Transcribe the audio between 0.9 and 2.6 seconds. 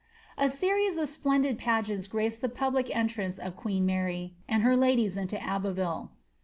of splendid pageants graced the